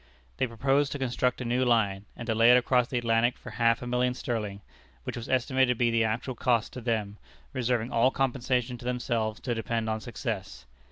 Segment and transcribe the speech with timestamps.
[0.37, 3.51] They proposed to construct a new line, and to lay it across the Atlantic for
[3.51, 4.61] half a million sterling,
[5.03, 7.17] which was estimated to be the actual cost to them,
[7.53, 10.65] reserving all compensation to themselves to depend on success.